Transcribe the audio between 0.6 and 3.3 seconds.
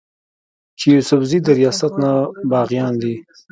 چې يوسفزي د رياست نه باغيان دي